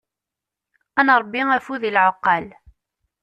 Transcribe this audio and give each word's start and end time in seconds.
Ad 0.99 1.03
nṛebbi 1.07 1.41
afud 1.57 1.81
i 1.89 1.91
lɛeqqal. 1.95 2.45